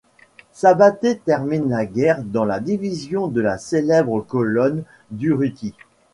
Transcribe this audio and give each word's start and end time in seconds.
Sabaté 0.51 1.17
termine 1.19 1.69
la 1.69 1.85
guerre 1.85 2.23
dans 2.23 2.43
la 2.43 2.59
Division 2.59 3.27
de 3.27 3.39
la 3.39 3.59
célèbre 3.59 4.19
Colonne 4.21 4.81
Durruti. 5.11 5.75